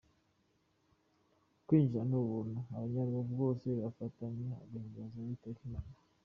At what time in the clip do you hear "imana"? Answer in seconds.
5.69-5.95